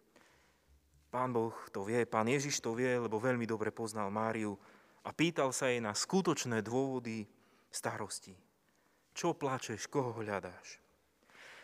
Pán 1.15 1.31
Boh 1.31 1.55
to 1.72 1.88
vie, 1.88 2.03
pán 2.03 2.27
Ježiš 2.27 2.60
to 2.60 2.75
vie, 2.75 2.91
lebo 3.00 3.24
veľmi 3.24 3.48
dobre 3.48 3.72
poznal 3.72 4.12
Máriu 4.12 4.60
a 5.07 5.15
pýtal 5.15 5.55
sa 5.55 5.72
jej 5.72 5.79
na 5.79 5.95
skutočné 5.95 6.60
dôvody 6.60 7.24
starosti. 7.72 8.36
Čo 9.15 9.31
plačeš, 9.31 9.88
koho 9.88 10.12
hľadáš? 10.12 10.84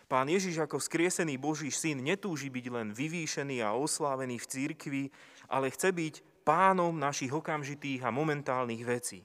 Pán 0.08 0.32
Ježiš 0.32 0.56
ako 0.64 0.80
skriesený 0.80 1.36
Boží 1.36 1.68
syn 1.68 2.00
netúži 2.00 2.48
byť 2.48 2.66
len 2.72 2.96
vyvýšený 2.96 3.60
a 3.60 3.76
oslávený 3.76 4.40
v 4.40 4.50
církvi, 4.56 5.04
ale 5.52 5.68
chce 5.68 5.92
byť 5.92 6.48
pánom 6.48 6.96
našich 6.96 7.36
okamžitých 7.36 8.08
a 8.08 8.10
momentálnych 8.16 8.88
vecí. 8.88 9.20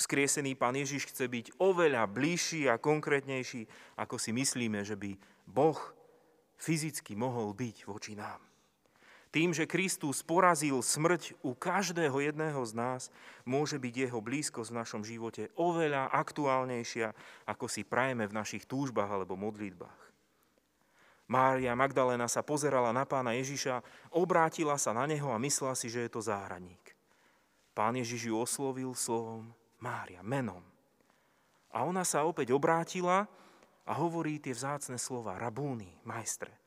Vzkriesený 0.00 0.56
Pán 0.56 0.80
Ježiš 0.80 1.12
chce 1.12 1.28
byť 1.28 1.60
oveľa 1.60 2.08
bližší 2.08 2.72
a 2.72 2.80
konkrétnejší, 2.80 3.68
ako 4.00 4.16
si 4.16 4.32
myslíme, 4.32 4.80
že 4.80 4.96
by 4.96 5.12
Boh 5.44 5.76
fyzicky 6.56 7.12
mohol 7.12 7.52
byť 7.52 7.84
voči 7.84 8.16
nám. 8.16 8.40
Tým, 9.36 9.52
že 9.52 9.68
Kristus 9.68 10.24
porazil 10.24 10.80
smrť 10.80 11.36
u 11.44 11.52
každého 11.52 12.24
jedného 12.24 12.56
z 12.64 12.72
nás, 12.72 13.12
môže 13.44 13.76
byť 13.76 14.08
jeho 14.08 14.24
blízkosť 14.24 14.72
v 14.72 14.78
našom 14.80 15.02
živote 15.04 15.52
oveľa 15.60 16.08
aktuálnejšia, 16.08 17.12
ako 17.44 17.68
si 17.68 17.84
prajeme 17.84 18.24
v 18.24 18.32
našich 18.32 18.64
túžbách 18.64 19.12
alebo 19.12 19.36
modlitbách. 19.36 20.00
Mária 21.28 21.76
Magdalena 21.76 22.32
sa 22.32 22.40
pozerala 22.40 22.96
na 22.96 23.04
pána 23.04 23.36
Ježiša, 23.36 23.84
obrátila 24.08 24.80
sa 24.80 24.96
na 24.96 25.04
neho 25.04 25.28
a 25.28 25.36
myslela 25.36 25.76
si, 25.76 25.92
že 25.92 26.08
je 26.08 26.16
to 26.16 26.24
záhradník. 26.24 26.96
Pán 27.76 27.92
Ježiš 27.92 28.32
ju 28.32 28.40
oslovil 28.40 28.96
slovom 28.96 29.52
Mária, 29.84 30.24
menom. 30.24 30.64
A 31.76 31.84
ona 31.84 32.08
sa 32.08 32.24
opäť 32.24 32.56
obrátila 32.56 33.28
a 33.84 33.92
hovorí 34.00 34.40
tie 34.40 34.56
vzácne 34.56 34.96
slova, 34.96 35.36
rabúny, 35.36 35.92
majstre. 36.08 36.65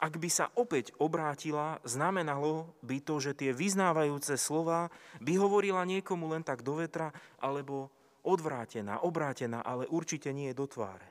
Ak 0.00 0.16
by 0.16 0.32
sa 0.32 0.48
opäť 0.56 0.96
obrátila, 0.96 1.76
znamenalo 1.84 2.72
by 2.80 3.04
to, 3.04 3.20
že 3.20 3.36
tie 3.36 3.52
vyznávajúce 3.52 4.40
slova 4.40 4.88
by 5.20 5.36
hovorila 5.36 5.84
niekomu 5.84 6.32
len 6.32 6.40
tak 6.40 6.64
do 6.64 6.80
vetra, 6.80 7.12
alebo 7.36 7.92
odvrátená, 8.24 9.04
obrátená, 9.04 9.60
ale 9.60 9.84
určite 9.92 10.32
nie 10.32 10.56
do 10.56 10.64
tváre. 10.64 11.04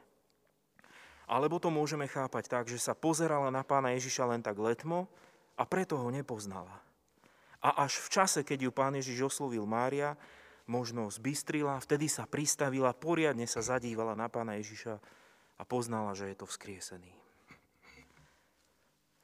Alebo 1.29 1.61
to 1.61 1.69
môžeme 1.69 2.09
chápať 2.09 2.49
tak, 2.49 2.65
že 2.65 2.81
sa 2.81 2.97
pozerala 2.97 3.53
na 3.53 3.61
pána 3.61 3.93
Ježiša 3.93 4.25
len 4.25 4.41
tak 4.41 4.57
letmo 4.57 5.05
a 5.53 5.69
preto 5.69 6.01
ho 6.01 6.09
nepoznala. 6.09 6.81
A 7.61 7.85
až 7.85 8.01
v 8.01 8.09
čase, 8.09 8.41
keď 8.41 8.65
ju 8.65 8.71
pán 8.73 8.97
Ježiš 8.97 9.29
oslovil 9.29 9.69
Mária, 9.69 10.17
možno 10.65 11.13
zbystrila, 11.13 11.77
vtedy 11.77 12.09
sa 12.09 12.25
pristavila, 12.25 12.97
poriadne 12.97 13.45
sa 13.45 13.61
zadívala 13.61 14.17
na 14.17 14.25
pána 14.33 14.57
Ježiša 14.57 14.97
a 15.59 15.63
poznala, 15.67 16.17
že 16.17 16.33
je 16.33 16.35
to 16.41 16.49
vzkriesený. 16.49 17.28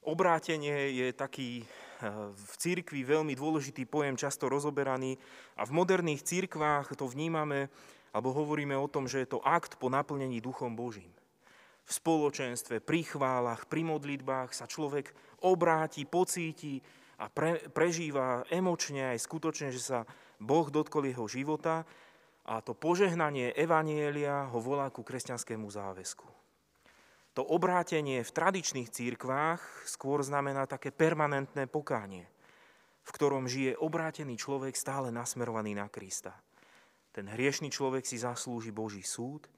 Obrátenie 0.06 0.94
je 0.94 1.08
taký 1.18 1.50
eh, 1.62 1.66
v 2.30 2.54
církvi 2.62 3.02
veľmi 3.02 3.34
dôležitý 3.34 3.90
pojem, 3.90 4.14
často 4.14 4.46
rozoberaný 4.46 5.18
a 5.58 5.66
v 5.66 5.74
moderných 5.74 6.22
církvách 6.22 6.94
to 6.94 7.10
vnímame, 7.10 7.74
alebo 8.14 8.30
hovoríme 8.38 8.78
o 8.78 8.86
tom, 8.86 9.10
že 9.10 9.26
je 9.26 9.34
to 9.34 9.42
akt 9.42 9.82
po 9.82 9.90
naplnení 9.90 10.38
Duchom 10.46 10.78
Božím. 10.78 11.10
V 11.86 11.92
spoločenstve, 11.92 12.86
pri 12.86 13.02
chválach, 13.02 13.66
pri 13.66 13.82
modlitbách 13.82 14.54
sa 14.54 14.70
človek 14.70 15.10
obráti, 15.42 16.06
pocíti 16.06 16.86
a 17.18 17.26
pre, 17.26 17.66
prežíva 17.74 18.46
emočne 18.54 19.14
aj 19.14 19.26
skutočne, 19.26 19.74
že 19.74 19.82
sa 19.82 20.00
Boh 20.38 20.70
dotkol 20.70 21.10
jeho 21.10 21.26
života 21.26 21.82
a 22.46 22.62
to 22.62 22.78
požehnanie 22.78 23.58
Evanielia 23.58 24.46
ho 24.54 24.62
volá 24.62 24.94
ku 24.94 25.02
kresťanskému 25.02 25.66
záväzku. 25.66 26.35
To 27.36 27.44
obrátenie 27.44 28.24
v 28.24 28.32
tradičných 28.32 28.88
církvách 28.88 29.60
skôr 29.84 30.24
znamená 30.24 30.64
také 30.72 30.96
permanentné 30.96 31.68
pokánie, 31.68 32.24
v 33.04 33.10
ktorom 33.12 33.52
žije 33.52 33.76
obrátený 33.76 34.40
človek 34.40 34.72
stále 34.72 35.12
nasmerovaný 35.12 35.76
na 35.76 35.92
Krista. 35.92 36.32
Ten 37.12 37.28
hriešný 37.28 37.68
človek 37.68 38.08
si 38.08 38.24
zaslúži 38.24 38.72
Boží 38.72 39.04
súd, 39.04 39.52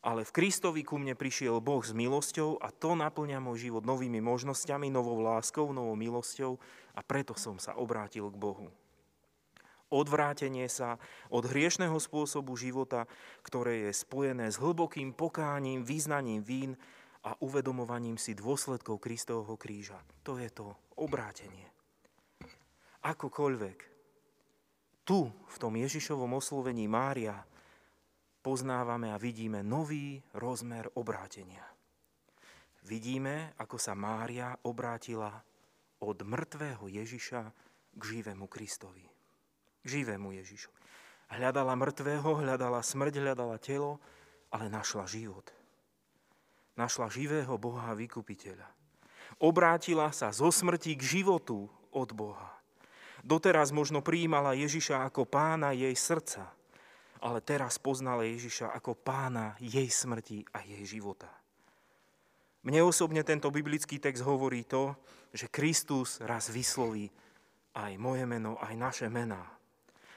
ale 0.00 0.24
v 0.24 0.32
Kristovi 0.32 0.80
ku 0.80 0.96
mne 0.96 1.12
prišiel 1.12 1.60
Boh 1.60 1.84
s 1.84 1.92
milosťou 1.92 2.56
a 2.56 2.72
to 2.72 2.96
naplňa 2.96 3.36
môj 3.36 3.68
život 3.68 3.84
novými 3.84 4.24
možnosťami, 4.24 4.88
novou 4.88 5.20
láskou, 5.20 5.76
novou 5.76 5.92
milosťou 6.00 6.56
a 6.96 7.04
preto 7.04 7.36
som 7.36 7.60
sa 7.60 7.76
obrátil 7.76 8.32
k 8.32 8.40
Bohu 8.40 8.72
odvrátenie 9.90 10.70
sa 10.70 11.02
od 11.28 11.50
hriešného 11.50 11.98
spôsobu 11.98 12.54
života, 12.54 13.10
ktoré 13.42 13.90
je 13.90 13.92
spojené 13.92 14.46
s 14.48 14.56
hlbokým 14.56 15.10
pokáním, 15.10 15.82
význaním 15.82 16.46
vín 16.46 16.78
a 17.20 17.36
uvedomovaním 17.44 18.16
si 18.16 18.32
dôsledkov 18.32 19.00
Kristovho 19.02 19.56
kríža. 19.60 20.00
To 20.24 20.40
je 20.40 20.48
to 20.48 20.72
obrátenie. 20.96 21.68
Akokoľvek, 23.04 23.78
tu, 25.04 25.28
v 25.28 25.56
tom 25.56 25.74
Ježišovom 25.76 26.36
oslovení 26.36 26.88
Mária, 26.88 27.36
poznávame 28.40 29.12
a 29.12 29.20
vidíme 29.20 29.60
nový 29.60 30.20
rozmer 30.36 30.88
obrátenia. 30.96 31.64
Vidíme, 32.88 33.52
ako 33.60 33.76
sa 33.76 33.92
Mária 33.92 34.56
obrátila 34.64 35.32
od 36.00 36.16
mŕtvého 36.24 36.88
Ježiša 36.88 37.42
k 37.96 38.00
živému 38.00 38.48
Kristovi 38.48 39.20
k 39.80 39.86
živému 39.88 40.36
Ježišu. 40.36 40.70
Hľadala 41.30 41.78
mŕtvého, 41.78 42.42
hľadala 42.42 42.82
smrť, 42.82 43.22
hľadala 43.22 43.56
telo, 43.62 44.02
ale 44.50 44.66
našla 44.66 45.06
život. 45.06 45.46
Našla 46.80 47.12
živého 47.12 47.60
Boha 47.60 47.92
vykupiteľa. 47.92 48.64
Obrátila 49.36 50.08
sa 50.16 50.32
zo 50.32 50.48
smrti 50.48 50.96
k 50.96 51.20
životu 51.20 51.68
od 51.92 52.08
Boha. 52.16 52.56
Doteraz 53.20 53.68
možno 53.68 54.00
prijímala 54.00 54.56
Ježiša 54.56 55.04
ako 55.12 55.28
pána 55.28 55.76
jej 55.76 55.92
srdca, 55.92 56.48
ale 57.20 57.44
teraz 57.44 57.76
poznala 57.76 58.24
Ježiša 58.24 58.72
ako 58.72 58.96
pána 58.96 59.60
jej 59.60 59.92
smrti 59.92 60.48
a 60.56 60.64
jej 60.64 60.80
života. 60.88 61.28
Mne 62.64 62.80
osobne 62.88 63.20
tento 63.28 63.52
biblický 63.52 64.00
text 64.00 64.24
hovorí 64.24 64.64
to, 64.64 64.96
že 65.36 65.52
Kristus 65.52 66.16
raz 66.24 66.48
vysloví 66.48 67.12
aj 67.76 67.92
moje 68.00 68.24
meno, 68.24 68.56
aj 68.56 68.72
naše 68.80 69.06
mená 69.12 69.60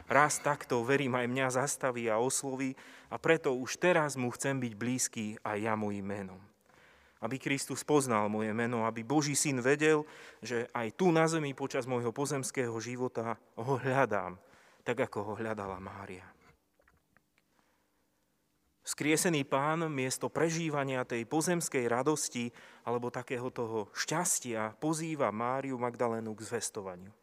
raz 0.08 0.40
takto, 0.40 0.84
verím, 0.84 1.16
aj 1.16 1.28
mňa 1.32 1.48
zastaví 1.64 2.12
a 2.12 2.20
osloví 2.20 2.76
a 3.08 3.16
preto 3.16 3.56
už 3.56 3.80
teraz 3.80 4.20
mu 4.20 4.32
chcem 4.34 4.60
byť 4.60 4.74
blízky 4.76 5.26
aj 5.44 5.58
ja 5.64 5.74
mojim 5.80 6.04
menom. 6.04 6.53
Aby 7.24 7.40
Kristus 7.40 7.88
poznal 7.88 8.28
moje 8.28 8.52
meno, 8.52 8.84
aby 8.84 9.08
Boží 9.08 9.32
syn 9.32 9.64
vedel, 9.64 10.04
že 10.44 10.68
aj 10.76 11.00
tu 11.00 11.08
na 11.16 11.24
zemi 11.24 11.56
počas 11.56 11.88
môjho 11.88 12.12
pozemského 12.12 12.76
života 12.84 13.40
ho 13.56 13.80
hľadám, 13.80 14.36
tak 14.84 15.08
ako 15.08 15.32
ho 15.32 15.34
hľadala 15.40 15.80
Mária. 15.80 16.28
Skriesený 18.84 19.48
pán 19.48 19.88
miesto 19.88 20.28
prežívania 20.28 21.08
tej 21.08 21.24
pozemskej 21.24 21.88
radosti 21.88 22.52
alebo 22.84 23.08
takého 23.08 23.48
toho 23.48 23.88
šťastia 23.96 24.76
pozýva 24.76 25.32
Máriu 25.32 25.80
Magdalénu 25.80 26.36
k 26.36 26.44
zvestovaniu. 26.44 27.16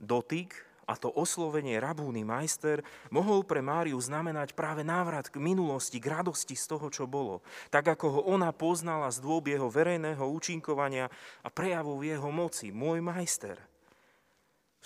Dotyk 0.00 0.65
A 0.86 0.94
to 0.94 1.10
oslovenie 1.10 1.82
rabúny 1.82 2.22
majster 2.22 2.78
mohol 3.10 3.42
pre 3.42 3.58
Máriu 3.58 3.98
znamenať 3.98 4.54
práve 4.54 4.86
návrat 4.86 5.26
k 5.26 5.42
minulosti, 5.42 5.98
k 5.98 6.14
radosti 6.14 6.54
z 6.54 6.62
toho, 6.70 6.86
čo 6.94 7.10
bolo. 7.10 7.42
Tak 7.74 7.98
ako 7.98 8.06
ho 8.06 8.20
ona 8.30 8.54
poznala 8.54 9.10
z 9.10 9.18
dôb 9.18 9.50
jeho 9.50 9.66
verejného 9.66 10.22
účinkovania 10.22 11.10
a 11.42 11.48
prejavov 11.50 12.06
jeho 12.06 12.30
moci. 12.30 12.70
Môj 12.70 13.02
majster. 13.02 13.58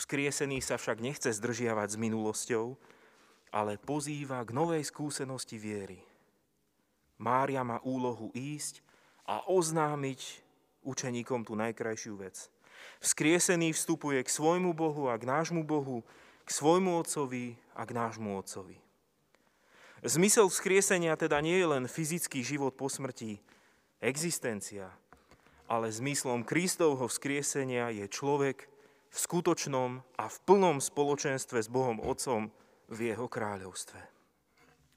Vzkriesený 0.00 0.64
sa 0.64 0.80
však 0.80 1.04
nechce 1.04 1.36
zdržiavať 1.36 1.92
s 1.92 2.00
minulosťou, 2.00 2.80
ale 3.52 3.76
pozýva 3.76 4.40
k 4.48 4.56
novej 4.56 4.88
skúsenosti 4.88 5.60
viery. 5.60 6.00
Mária 7.20 7.60
má 7.60 7.76
úlohu 7.84 8.32
ísť 8.32 8.80
a 9.28 9.44
oznámiť 9.52 10.40
učeníkom 10.80 11.44
tú 11.44 11.52
najkrajšiu 11.60 12.16
vec– 12.16 12.48
Vzkriesený 13.00 13.72
vstupuje 13.72 14.20
k 14.20 14.28
svojmu 14.28 14.76
Bohu 14.76 15.08
a 15.08 15.16
k 15.16 15.24
nášmu 15.24 15.64
Bohu, 15.64 16.04
k 16.44 16.50
svojmu 16.50 17.00
Otcovi 17.00 17.56
a 17.76 17.86
k 17.86 17.94
nášmu 17.94 18.36
Otcovi. 18.36 18.76
Zmysel 20.00 20.48
vzkriesenia 20.48 21.12
teda 21.16 21.44
nie 21.44 21.60
je 21.60 21.66
len 21.68 21.84
fyzický 21.84 22.40
život 22.40 22.72
po 22.72 22.88
smrti, 22.88 23.36
existencia, 24.00 24.88
ale 25.68 25.92
zmyslom 25.92 26.40
Kristovho 26.42 27.04
vzkriesenia 27.04 27.92
je 27.92 28.08
človek 28.08 28.64
v 29.10 29.16
skutočnom 29.16 30.00
a 30.16 30.24
v 30.26 30.36
plnom 30.48 30.80
spoločenstve 30.80 31.60
s 31.60 31.68
Bohom 31.68 32.00
Otcom 32.00 32.48
v 32.88 33.12
jeho 33.12 33.28
kráľovstve. 33.28 34.19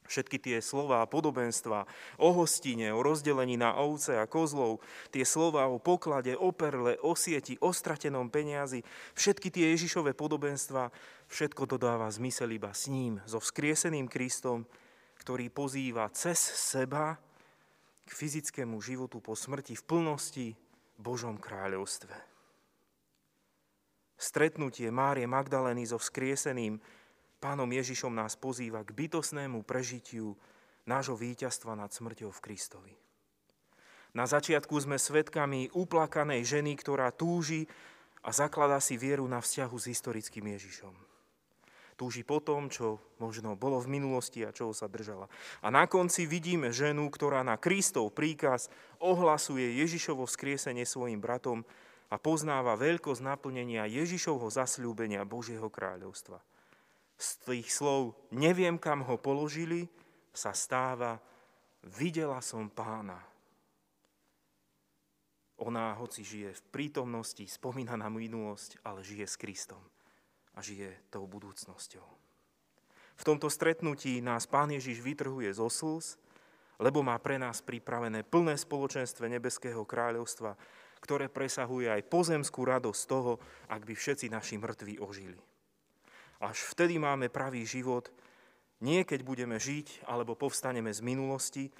Všetky 0.03 0.38
tie 0.38 0.57
slova 0.60 1.00
a 1.00 1.10
podobenstva 1.10 1.88
o 2.19 2.29
hostine, 2.36 2.91
o 2.91 3.00
rozdelení 3.00 3.55
na 3.55 3.79
ovce 3.79 4.19
a 4.19 4.27
kozlov, 4.27 4.83
tie 5.15 5.24
slova 5.24 5.65
o 5.72 5.79
poklade, 5.79 6.36
o 6.36 6.51
perle, 6.51 7.00
o 7.00 7.15
sieti, 7.15 7.55
o 7.63 7.72
stratenom 7.72 8.27
peniazi, 8.27 8.83
všetky 9.15 9.48
tie 9.48 9.72
Ježišové 9.74 10.12
podobenstva, 10.12 10.91
všetko 11.31 11.65
dodáva 11.65 12.12
zmysel 12.12 12.51
iba 12.51 12.75
s 12.75 12.91
ním, 12.91 13.24
so 13.24 13.39
vzkrieseným 13.39 14.12
Kristom, 14.12 14.67
ktorý 15.24 15.48
pozýva 15.48 16.12
cez 16.12 16.36
seba 16.39 17.15
k 18.03 18.12
fyzickému 18.12 18.75
životu 18.83 19.24
po 19.24 19.39
smrti 19.39 19.79
v 19.79 19.88
plnosti 19.88 20.48
Božom 21.00 21.39
kráľovstve. 21.39 22.33
Stretnutie 24.19 24.88
Márie 24.91 25.27
Magdalény 25.27 25.83
so 25.88 26.00
vzkrieseným 26.00 26.79
Pánom 27.43 27.67
Ježišom 27.67 28.15
nás 28.15 28.39
pozýva 28.39 28.88
k 28.88 28.95
bytosnému 28.95 29.67
prežitiu 29.67 30.39
nášho 30.88 31.19
víťazstva 31.19 31.75
nad 31.75 31.91
smrťou 31.91 32.31
v 32.31 32.39
Kristovi. 32.39 32.95
Na 34.15 34.23
začiatku 34.23 34.71
sme 34.79 34.95
svedkami 34.95 35.67
uplakanej 35.75 36.39
ženy, 36.47 36.79
ktorá 36.79 37.12
túži 37.12 37.67
a 38.23 38.31
zakladá 38.31 38.79
si 38.79 38.95
vieru 38.95 39.27
na 39.27 39.43
vzťahu 39.43 39.75
s 39.75 39.91
historickým 39.91 40.55
Ježišom. 40.55 40.95
Túži 42.00 42.23
po 42.23 42.39
tom, 42.39 42.71
čo 42.71 43.03
možno 43.19 43.59
bolo 43.59 43.83
v 43.83 43.91
minulosti 44.00 44.47
a 44.47 44.55
čoho 44.55 44.71
sa 44.71 44.88
držala. 44.88 45.27
A 45.59 45.67
na 45.67 45.83
konci 45.83 46.23
vidíme 46.23 46.71
ženu, 46.71 47.12
ktorá 47.12 47.43
na 47.43 47.59
Kristov 47.59 48.15
príkaz 48.15 48.71
ohlasuje 49.03 49.83
Ježišovo 49.83 50.23
skriesenie 50.31 50.88
svojim 50.88 51.19
bratom 51.19 51.67
a 52.07 52.15
poznáva 52.15 52.79
veľkosť 52.79 53.19
naplnenia 53.19 53.83
Ježišovho 53.91 54.47
zasľúbenia 54.47 55.27
Božieho 55.27 55.67
kráľovstva– 55.67 56.39
z 57.17 57.29
tých 57.46 57.70
slov 57.70 58.17
neviem, 58.34 58.75
kam 58.82 59.05
ho 59.05 59.15
položili, 59.17 59.88
sa 60.34 60.51
stáva 60.51 61.22
videla 61.84 62.39
som 62.39 62.72
pána. 62.72 63.20
Ona, 65.62 65.96
hoci 65.96 66.25
žije 66.25 66.50
v 66.51 66.62
prítomnosti, 66.74 67.46
spomína 67.46 67.96
na 67.96 68.10
minulosť, 68.10 68.82
ale 68.84 69.05
žije 69.05 69.25
s 69.29 69.39
Kristom 69.39 69.79
a 70.58 70.60
žije 70.60 71.08
tou 71.13 71.24
budúcnosťou. 71.29 72.08
V 73.13 73.24
tomto 73.24 73.48
stretnutí 73.48 74.20
nás 74.20 74.50
Pán 74.50 74.74
Ježiš 74.74 75.00
vytrhuje 75.00 75.53
zo 75.53 75.70
slz, 75.70 76.17
lebo 76.82 77.05
má 77.05 77.15
pre 77.22 77.38
nás 77.38 77.62
pripravené 77.62 78.25
plné 78.25 78.58
spoločenstve 78.58 79.29
Nebeského 79.29 79.86
kráľovstva, 79.86 80.58
ktoré 81.00 81.29
presahuje 81.29 81.91
aj 81.93 82.10
pozemskú 82.10 82.65
radosť 82.65 83.01
toho, 83.05 83.38
ak 83.70 83.86
by 83.86 83.93
všetci 83.93 84.34
naši 84.34 84.58
mŕtvi 84.58 84.98
ožili. 84.98 85.38
Až 86.43 86.75
vtedy 86.75 87.00
máme 87.00 87.31
pravý 87.31 87.63
život, 87.63 88.12
nie 88.84 89.08
keď 89.08 89.23
budeme 89.23 89.56
žiť 89.56 90.03
alebo 90.03 90.36
povstaneme 90.36 90.91
z 90.91 90.99
minulosti, 90.99 91.71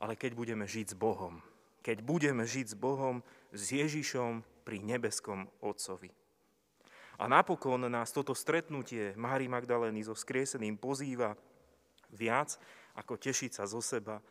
ale 0.00 0.16
keď 0.16 0.32
budeme 0.32 0.64
žiť 0.64 0.96
s 0.96 0.96
Bohom. 0.96 1.44
Keď 1.84 2.00
budeme 2.00 2.48
žiť 2.48 2.72
s 2.72 2.76
Bohom, 2.80 3.20
s 3.52 3.68
Ježišom 3.68 4.64
pri 4.64 4.80
nebeskom 4.80 5.44
Otcovi. 5.60 6.08
A 7.20 7.28
napokon 7.28 7.84
nás 7.84 8.08
toto 8.14 8.32
stretnutie 8.32 9.12
Mári 9.12 9.44
Magdalény 9.44 10.06
so 10.06 10.16
skrieseným 10.16 10.80
pozýva 10.80 11.36
viac 12.08 12.56
ako 12.96 13.20
tešiť 13.20 13.60
sa 13.60 13.68
zo 13.68 13.84
seba, 13.84 14.22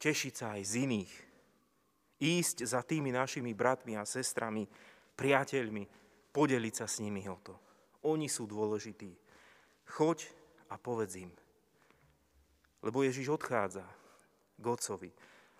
tešiť 0.00 0.32
sa 0.34 0.46
aj 0.58 0.62
z 0.64 0.72
iných. 0.88 1.14
Ísť 2.18 2.56
za 2.66 2.82
tými 2.82 3.14
našimi 3.14 3.54
bratmi 3.54 3.94
a 3.94 4.08
sestrami, 4.08 4.66
priateľmi, 5.14 5.84
podeliť 6.32 6.74
sa 6.74 6.86
s 6.88 6.98
nimi 7.04 7.24
o 7.28 7.36
to. 7.38 7.54
Oni 8.08 8.28
sú 8.32 8.48
dôležití. 8.48 9.19
Choď 9.90 10.30
a 10.70 10.78
povedz 10.78 11.18
im. 11.18 11.32
Lebo 12.82 13.02
Ježiš 13.02 13.28
odchádza 13.34 13.84
k 14.56 14.64
Otcovi, 14.64 15.10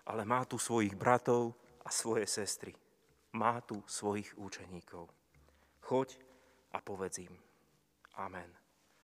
ale 0.07 0.25
má 0.25 0.47
tu 0.47 0.55
svojich 0.57 0.95
bratov 0.95 1.53
a 1.85 1.91
svoje 1.91 2.25
sestry. 2.25 2.73
Má 3.35 3.61
tu 3.61 3.83
svojich 3.87 4.31
účeníkov. 4.39 5.07
Choď 5.83 6.17
a 6.71 6.79
povedz 6.79 7.27
im. 7.27 7.35
Amen. 8.15 8.60